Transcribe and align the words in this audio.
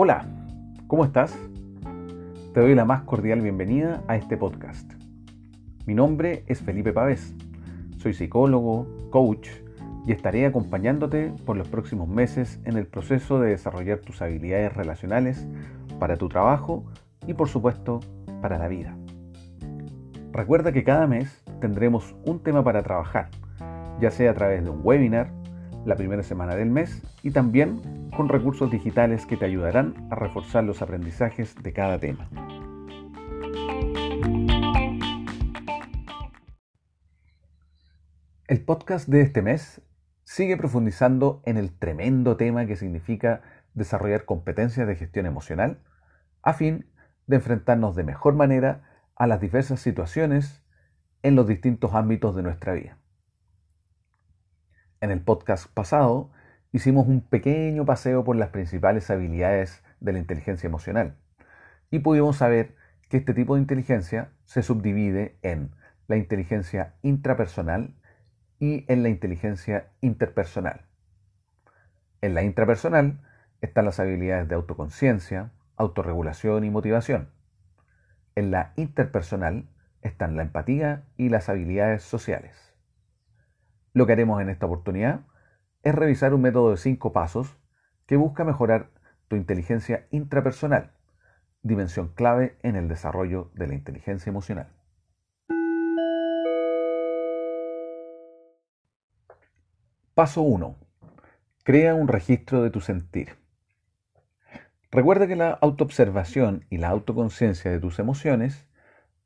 Hola, 0.00 0.26
¿cómo 0.86 1.04
estás? 1.04 1.36
Te 2.54 2.60
doy 2.60 2.76
la 2.76 2.84
más 2.84 3.02
cordial 3.02 3.40
bienvenida 3.40 4.04
a 4.06 4.14
este 4.14 4.36
podcast. 4.36 4.88
Mi 5.86 5.94
nombre 5.94 6.44
es 6.46 6.62
Felipe 6.62 6.92
Pavés. 6.92 7.34
Soy 7.96 8.14
psicólogo, 8.14 8.86
coach 9.10 9.48
y 10.06 10.12
estaré 10.12 10.46
acompañándote 10.46 11.32
por 11.44 11.56
los 11.56 11.66
próximos 11.66 12.06
meses 12.06 12.60
en 12.64 12.76
el 12.76 12.86
proceso 12.86 13.40
de 13.40 13.50
desarrollar 13.50 13.98
tus 13.98 14.22
habilidades 14.22 14.72
relacionales 14.72 15.48
para 15.98 16.16
tu 16.16 16.28
trabajo 16.28 16.84
y 17.26 17.34
por 17.34 17.48
supuesto 17.48 17.98
para 18.40 18.56
la 18.56 18.68
vida. 18.68 18.96
Recuerda 20.30 20.70
que 20.70 20.84
cada 20.84 21.08
mes 21.08 21.42
tendremos 21.60 22.14
un 22.24 22.38
tema 22.38 22.62
para 22.62 22.84
trabajar, 22.84 23.30
ya 24.00 24.12
sea 24.12 24.30
a 24.30 24.34
través 24.34 24.62
de 24.62 24.70
un 24.70 24.78
webinar, 24.84 25.32
la 25.84 25.96
primera 25.96 26.22
semana 26.22 26.54
del 26.54 26.70
mes 26.70 27.02
y 27.28 27.30
también 27.30 28.10
con 28.16 28.30
recursos 28.30 28.70
digitales 28.70 29.26
que 29.26 29.36
te 29.36 29.44
ayudarán 29.44 30.08
a 30.10 30.14
reforzar 30.14 30.64
los 30.64 30.80
aprendizajes 30.80 31.54
de 31.62 31.74
cada 31.74 31.98
tema. 31.98 32.30
El 38.46 38.64
podcast 38.64 39.10
de 39.10 39.20
este 39.20 39.42
mes 39.42 39.82
sigue 40.24 40.56
profundizando 40.56 41.42
en 41.44 41.58
el 41.58 41.78
tremendo 41.78 42.38
tema 42.38 42.64
que 42.64 42.76
significa 42.76 43.42
desarrollar 43.74 44.24
competencias 44.24 44.88
de 44.88 44.96
gestión 44.96 45.26
emocional 45.26 45.82
a 46.42 46.54
fin 46.54 46.86
de 47.26 47.36
enfrentarnos 47.36 47.94
de 47.94 48.04
mejor 48.04 48.36
manera 48.36 49.04
a 49.16 49.26
las 49.26 49.38
diversas 49.38 49.80
situaciones 49.80 50.62
en 51.22 51.34
los 51.34 51.46
distintos 51.46 51.92
ámbitos 51.92 52.34
de 52.34 52.42
nuestra 52.42 52.72
vida. 52.72 52.96
En 55.02 55.10
el 55.10 55.20
podcast 55.20 55.70
pasado 55.74 56.30
hicimos 56.72 57.06
un 57.06 57.20
pequeño 57.20 57.84
paseo 57.84 58.24
por 58.24 58.36
las 58.36 58.50
principales 58.50 59.10
habilidades 59.10 59.82
de 60.00 60.12
la 60.12 60.18
inteligencia 60.18 60.66
emocional 60.66 61.16
y 61.90 62.00
pudimos 62.00 62.36
saber 62.36 62.74
que 63.08 63.18
este 63.18 63.34
tipo 63.34 63.54
de 63.54 63.62
inteligencia 63.62 64.30
se 64.44 64.62
subdivide 64.62 65.38
en 65.42 65.70
la 66.08 66.16
inteligencia 66.16 66.94
intrapersonal 67.02 67.94
y 68.58 68.84
en 68.92 69.02
la 69.02 69.08
inteligencia 69.08 69.88
interpersonal. 70.00 70.82
En 72.20 72.34
la 72.34 72.42
intrapersonal 72.42 73.20
están 73.60 73.84
las 73.84 74.00
habilidades 74.00 74.48
de 74.48 74.54
autoconciencia, 74.54 75.52
autorregulación 75.76 76.64
y 76.64 76.70
motivación. 76.70 77.30
En 78.34 78.50
la 78.50 78.72
interpersonal 78.76 79.68
están 80.02 80.36
la 80.36 80.42
empatía 80.42 81.04
y 81.16 81.28
las 81.28 81.48
habilidades 81.48 82.02
sociales. 82.02 82.74
Lo 83.94 84.06
que 84.06 84.12
haremos 84.12 84.40
en 84.40 84.48
esta 84.48 84.66
oportunidad 84.66 85.20
es 85.82 85.94
revisar 85.94 86.34
un 86.34 86.42
método 86.42 86.70
de 86.70 86.76
cinco 86.76 87.12
pasos 87.12 87.56
que 88.06 88.16
busca 88.16 88.44
mejorar 88.44 88.90
tu 89.28 89.36
inteligencia 89.36 90.06
intrapersonal, 90.10 90.92
dimensión 91.62 92.08
clave 92.08 92.56
en 92.62 92.76
el 92.76 92.88
desarrollo 92.88 93.50
de 93.54 93.66
la 93.68 93.74
inteligencia 93.74 94.30
emocional. 94.30 94.72
Paso 100.14 100.42
1. 100.42 100.76
Crea 101.62 101.94
un 101.94 102.08
registro 102.08 102.62
de 102.62 102.70
tu 102.70 102.80
sentir. 102.80 103.36
Recuerda 104.90 105.26
que 105.28 105.36
la 105.36 105.50
autoobservación 105.50 106.64
y 106.70 106.78
la 106.78 106.88
autoconciencia 106.88 107.70
de 107.70 107.78
tus 107.78 107.98
emociones 107.98 108.66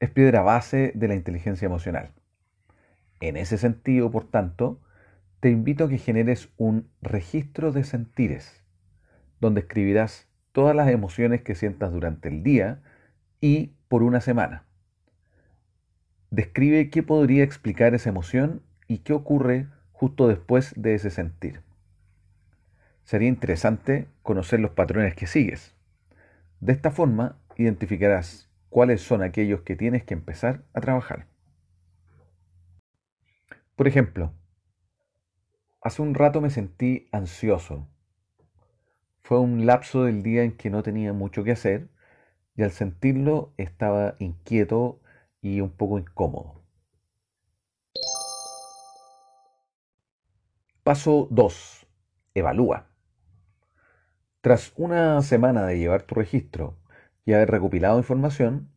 es 0.00 0.10
piedra 0.10 0.40
base 0.40 0.90
de 0.94 1.06
la 1.06 1.14
inteligencia 1.14 1.66
emocional. 1.66 2.12
En 3.20 3.36
ese 3.36 3.58
sentido, 3.58 4.10
por 4.10 4.24
tanto, 4.24 4.80
te 5.40 5.50
invito 5.50 5.84
a 5.84 5.88
que 5.88 5.98
generes 5.98 6.50
un 6.58 6.90
registro 7.00 7.72
de 7.72 7.82
sentires, 7.82 8.62
donde 9.40 9.60
escribirás 9.60 10.28
todas 10.52 10.76
las 10.76 10.90
emociones 10.90 11.42
que 11.42 11.54
sientas 11.54 11.92
durante 11.92 12.28
el 12.28 12.42
día 12.42 12.82
y 13.40 13.72
por 13.88 14.02
una 14.02 14.20
semana. 14.20 14.64
Describe 16.30 16.90
qué 16.90 17.02
podría 17.02 17.42
explicar 17.42 17.94
esa 17.94 18.10
emoción 18.10 18.62
y 18.86 18.98
qué 18.98 19.14
ocurre 19.14 19.66
justo 19.92 20.28
después 20.28 20.74
de 20.76 20.94
ese 20.94 21.10
sentir. 21.10 21.62
Sería 23.04 23.28
interesante 23.28 24.08
conocer 24.22 24.60
los 24.60 24.72
patrones 24.72 25.14
que 25.14 25.26
sigues. 25.26 25.74
De 26.60 26.72
esta 26.72 26.90
forma, 26.90 27.38
identificarás 27.56 28.48
cuáles 28.68 29.00
son 29.00 29.22
aquellos 29.22 29.62
que 29.62 29.74
tienes 29.74 30.04
que 30.04 30.14
empezar 30.14 30.62
a 30.74 30.80
trabajar. 30.80 31.26
Por 33.74 33.88
ejemplo, 33.88 34.32
hace 35.80 36.02
un 36.02 36.14
rato 36.14 36.40
me 36.40 36.50
sentí 36.50 37.08
ansioso. 37.12 37.88
Fue 39.22 39.38
un 39.38 39.66
lapso 39.66 40.04
del 40.04 40.22
día 40.22 40.42
en 40.42 40.56
que 40.56 40.70
no 40.70 40.82
tenía 40.82 41.12
mucho 41.12 41.44
que 41.44 41.52
hacer 41.52 41.88
y 42.56 42.62
al 42.62 42.72
sentirlo 42.72 43.54
estaba 43.56 44.16
inquieto 44.18 45.00
y 45.40 45.60
un 45.60 45.70
poco 45.70 45.98
incómodo. 45.98 46.60
Paso 50.82 51.28
2. 51.30 51.86
Evalúa. 52.34 52.86
Tras 54.40 54.72
una 54.76 55.20
semana 55.22 55.66
de 55.66 55.78
llevar 55.78 56.02
tu 56.02 56.14
registro 56.14 56.78
y 57.24 57.34
haber 57.34 57.50
recopilado 57.50 57.98
información, 57.98 58.72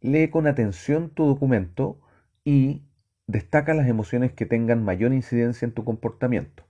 lee 0.00 0.30
con 0.30 0.46
atención 0.46 1.10
tu 1.10 1.26
documento 1.26 2.00
y 2.44 2.82
destaca 3.26 3.74
las 3.74 3.88
emociones 3.88 4.32
que 4.32 4.46
tengan 4.46 4.84
mayor 4.84 5.12
incidencia 5.12 5.66
en 5.66 5.72
tu 5.72 5.84
comportamiento. 5.84 6.64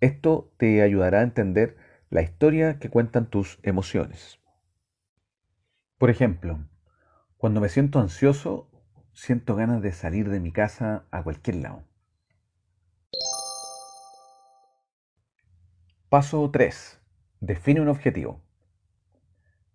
Esto 0.00 0.52
te 0.56 0.82
ayudará 0.82 1.20
a 1.20 1.24
entender 1.24 1.76
la 2.10 2.22
historia 2.22 2.78
que 2.78 2.90
cuentan 2.90 3.28
tus 3.28 3.58
emociones. 3.62 4.38
Por 5.98 6.10
ejemplo, 6.10 6.60
cuando 7.36 7.60
me 7.60 7.68
siento 7.68 7.98
ansioso, 7.98 8.70
siento 9.12 9.56
ganas 9.56 9.82
de 9.82 9.92
salir 9.92 10.28
de 10.30 10.40
mi 10.40 10.52
casa 10.52 11.06
a 11.10 11.22
cualquier 11.22 11.56
lado. 11.56 11.84
Paso 16.08 16.48
3. 16.50 17.00
Define 17.40 17.80
un 17.80 17.88
objetivo. 17.88 18.40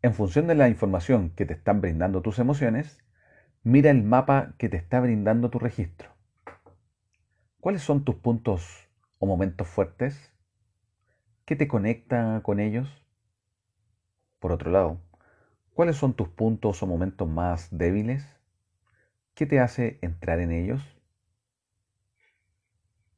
En 0.02 0.14
función 0.14 0.48
de 0.48 0.56
la 0.56 0.70
información 0.70 1.30
que 1.30 1.46
te 1.46 1.54
están 1.54 1.80
brindando 1.80 2.22
tus 2.22 2.40
emociones, 2.40 3.04
mira 3.64 3.92
el 3.92 4.04
mapa 4.04 4.54
que 4.58 4.70
te 4.70 4.78
está 4.78 5.00
brindando 5.00 5.50
tu 5.50 5.60
registro. 5.60 6.10
¿Cuáles 7.60 7.82
son 7.82 8.04
tus 8.04 8.16
puntos 8.16 8.90
o 9.20 9.26
momentos 9.26 9.68
fuertes? 9.68 10.34
¿Qué 11.46 11.56
te 11.56 11.68
conecta 11.68 12.42
con 12.44 12.60
ellos? 12.60 12.90
Por 14.40 14.52
otro 14.52 14.70
lado, 14.72 15.00
¿cuáles 15.74 15.96
son 15.96 16.14
tus 16.14 16.28
puntos 16.28 16.84
o 16.84 16.88
momentos 16.88 17.28
más 17.28 17.70
débiles? 17.72 18.26
¿Qué 19.34 19.46
te 19.46 19.60
hace 19.60 20.00
entrar 20.02 20.40
en 20.40 20.52
ellos? 20.52 20.82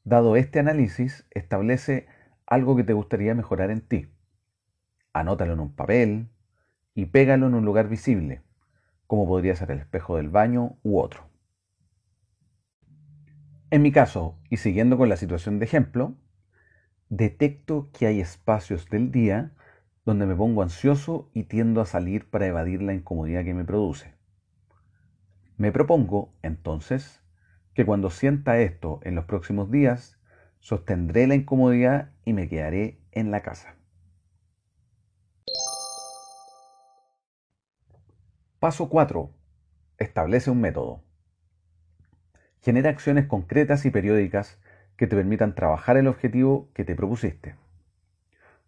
Dado 0.03 0.35
este 0.35 0.59
análisis, 0.59 1.25
establece 1.31 2.07
algo 2.45 2.75
que 2.75 2.83
te 2.83 2.93
gustaría 2.93 3.33
mejorar 3.33 3.71
en 3.71 3.81
ti 3.81 4.07
anótalo 5.15 5.53
en 5.53 5.61
un 5.61 5.73
papel 5.73 6.27
y 6.93 7.05
pégalo 7.05 7.47
en 7.47 7.53
un 7.55 7.65
lugar 7.65 7.87
visible, 7.87 8.41
como 9.07 9.27
podría 9.27 9.55
ser 9.55 9.71
el 9.71 9.79
espejo 9.79 10.17
del 10.17 10.29
baño 10.29 10.77
u 10.83 10.99
otro. 10.99 11.29
En 13.71 13.81
mi 13.81 13.91
caso, 13.91 14.37
y 14.49 14.57
siguiendo 14.57 14.97
con 14.97 15.09
la 15.09 15.17
situación 15.17 15.59
de 15.59 15.65
ejemplo, 15.65 16.15
detecto 17.09 17.89
que 17.91 18.07
hay 18.07 18.19
espacios 18.19 18.89
del 18.89 19.11
día 19.11 19.51
donde 20.05 20.25
me 20.25 20.35
pongo 20.35 20.61
ansioso 20.61 21.29
y 21.33 21.43
tiendo 21.43 21.81
a 21.81 21.85
salir 21.85 22.29
para 22.29 22.45
evadir 22.45 22.81
la 22.81 22.93
incomodidad 22.93 23.43
que 23.43 23.53
me 23.53 23.65
produce. 23.65 24.13
Me 25.57 25.71
propongo, 25.71 26.33
entonces, 26.41 27.21
que 27.73 27.85
cuando 27.85 28.09
sienta 28.09 28.59
esto 28.59 28.99
en 29.03 29.15
los 29.15 29.25
próximos 29.25 29.71
días, 29.71 30.19
sostendré 30.59 31.27
la 31.27 31.35
incomodidad 31.35 32.11
y 32.23 32.33
me 32.33 32.47
quedaré 32.47 32.99
en 33.11 33.31
la 33.31 33.41
casa. 33.41 33.75
Paso 38.65 38.89
4. 38.89 39.29
Establece 39.99 40.49
un 40.49 40.59
método. 40.59 41.03
Genera 42.63 42.89
acciones 42.89 43.27
concretas 43.27 43.85
y 43.85 43.91
periódicas 43.91 44.59
que 44.97 45.05
te 45.05 45.15
permitan 45.15 45.53
trabajar 45.53 45.97
el 45.97 46.07
objetivo 46.07 46.71
que 46.73 46.83
te 46.83 46.95
propusiste. 46.95 47.57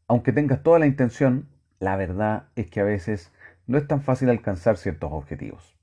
Aunque 0.08 0.32
tengas 0.32 0.62
toda 0.62 0.78
la 0.78 0.86
intención, 0.86 1.50
la 1.80 1.96
verdad 1.96 2.50
es 2.56 2.70
que 2.70 2.80
a 2.80 2.84
veces 2.84 3.34
no 3.66 3.80
es 3.80 3.88
tan 3.88 4.04
fácil 4.04 4.30
alcanzar 4.30 4.78
ciertos 4.78 5.12
objetivos. 5.12 5.76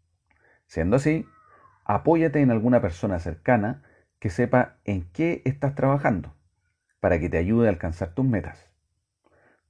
Siendo 0.68 0.94
así, 0.94 1.26
apóyate 1.84 2.40
en 2.40 2.52
alguna 2.52 2.80
persona 2.80 3.18
cercana 3.18 3.82
que 4.20 4.30
sepa 4.30 4.76
en 4.84 5.10
qué 5.10 5.42
estás 5.44 5.74
trabajando 5.74 6.36
para 7.00 7.18
que 7.18 7.28
te 7.28 7.38
ayude 7.38 7.66
a 7.66 7.70
alcanzar 7.70 8.14
tus 8.14 8.24
metas. 8.24 8.70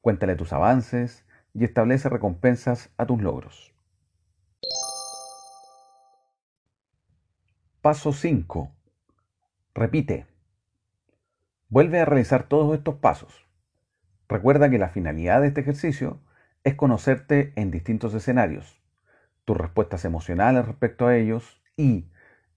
Cuéntale 0.02 0.37
tus 0.37 0.52
avances 0.52 1.25
y 1.55 1.64
establece 1.64 2.11
recompensas 2.11 2.93
a 2.99 3.06
tus 3.06 3.23
logros. 3.23 3.74
Paso 7.85 8.15
5. 8.15 8.73
Repite. 9.75 10.27
Vuelve 11.69 12.01
a 12.01 12.07
realizar 12.07 12.45
todos 12.45 12.75
estos 12.75 12.95
pasos. 12.95 13.47
Recuerda 14.27 14.71
que 14.71 14.79
la 14.79 14.89
finalidad 14.89 15.43
de 15.43 15.49
este 15.49 15.61
ejercicio 15.61 16.19
es 16.63 16.77
conocerte 16.77 17.53
en 17.57 17.71
distintos 17.71 18.15
escenarios, 18.15 18.81
tus 19.45 19.59
respuestas 19.59 20.07
emocionales 20.07 20.65
respecto 20.65 21.07
a 21.07 21.15
ellos 21.15 21.61
y, 21.77 22.07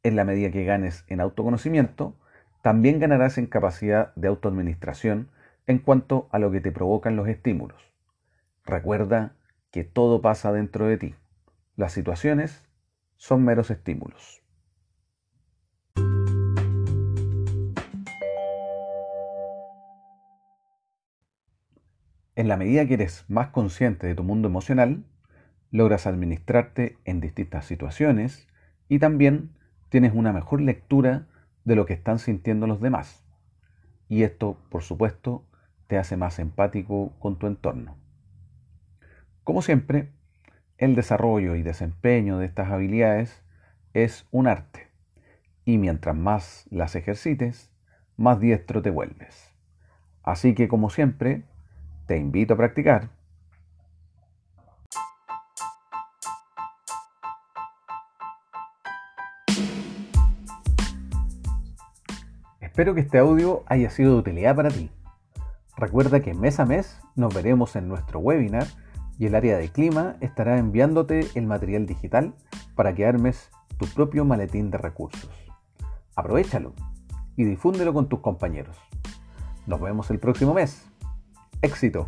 en 0.02 0.16
la 0.16 0.24
medida 0.24 0.50
que 0.50 0.64
ganes 0.64 1.04
en 1.10 1.20
autoconocimiento, 1.20 2.16
también 2.62 2.98
ganarás 2.98 3.38
en 3.38 3.48
capacidad 3.48 4.16
de 4.16 4.30
autoadministración 4.30 5.30
en 5.66 5.80
cuanto 5.80 6.30
a 6.32 6.40
lo 6.40 6.52
que 6.52 6.62
te 6.62 6.72
provocan 6.72 7.18
los 7.18 7.28
estímulos. 7.28 7.92
Recuerda 8.64 9.36
que 9.72 9.84
todo 9.84 10.22
pasa 10.22 10.54
dentro 10.54 10.86
de 10.86 10.98
ti. 10.98 11.16
Las 11.76 11.92
situaciones 11.92 12.66
son 13.18 13.44
meros 13.44 13.72
estímulos. 13.72 14.47
En 22.38 22.48
la 22.48 22.56
medida 22.56 22.86
que 22.86 22.94
eres 22.94 23.26
más 23.28 23.48
consciente 23.48 24.06
de 24.06 24.14
tu 24.14 24.24
mundo 24.24 24.48
emocional, 24.48 25.04
logras 25.72 26.06
administrarte 26.06 26.96
en 27.04 27.20
distintas 27.20 27.66
situaciones 27.66 28.48
y 28.88 29.00
también 29.00 29.50
tienes 29.90 30.14
una 30.14 30.32
mejor 30.34 30.62
lectura 30.62 31.26
de 31.66 31.76
lo 31.76 31.88
que 31.88 31.94
están 31.94 32.20
sintiendo 32.20 32.68
los 32.68 32.80
demás. 32.80 33.26
Y 34.08 34.22
esto, 34.22 34.56
por 34.70 34.84
supuesto, 34.84 35.48
te 35.88 35.98
hace 35.98 36.16
más 36.16 36.38
empático 36.38 37.12
con 37.18 37.40
tu 37.40 37.48
entorno. 37.48 37.98
Como 39.44 39.64
siempre, 39.64 40.12
el 40.78 40.94
desarrollo 40.94 41.56
y 41.56 41.64
desempeño 41.64 42.38
de 42.38 42.46
estas 42.46 42.70
habilidades 42.70 43.42
es 43.96 44.28
un 44.30 44.46
arte. 44.46 44.90
Y 45.66 45.80
mientras 45.80 46.16
más 46.16 46.68
las 46.70 46.96
ejercites, 46.96 47.74
más 48.16 48.40
diestro 48.40 48.84
te 48.84 48.92
vuelves. 48.92 49.56
Así 50.22 50.54
que, 50.54 50.68
como 50.68 50.92
siempre, 50.92 51.44
te 52.08 52.18
invito 52.18 52.54
a 52.54 52.58
practicar. 52.58 53.10
Espero 62.62 62.96
que 62.96 63.02
este 63.02 63.18
audio 63.18 63.64
haya 63.68 63.90
sido 63.90 64.14
de 64.14 64.20
utilidad 64.20 64.56
para 64.56 64.70
ti. 64.70 64.90
Recuerda 65.76 66.22
que 66.22 66.34
mes 66.34 66.60
a 66.60 66.66
mes 66.66 67.00
nos 67.16 67.34
veremos 67.34 67.76
en 67.76 67.88
nuestro 67.88 68.20
webinar 68.20 68.68
y 69.20 69.26
el 69.26 69.36
área 69.36 69.58
de 69.58 69.70
clima 69.70 70.16
estará 70.22 70.58
enviándote 70.58 71.28
el 71.36 71.46
material 71.48 71.86
digital 71.86 72.34
para 72.76 72.94
que 72.94 73.06
armes 73.06 73.50
tu 73.78 73.88
propio 73.88 74.26
maletín 74.26 74.70
de 74.72 74.78
recursos. 74.78 75.30
Aprovechalo 76.16 76.74
y 77.36 77.44
difúndelo 77.44 77.94
con 77.94 78.08
tus 78.10 78.20
compañeros. 78.20 78.78
Nos 79.66 79.82
vemos 79.82 80.10
el 80.12 80.20
próximo 80.20 80.54
mes. 80.54 80.88
Éxito. 81.62 82.08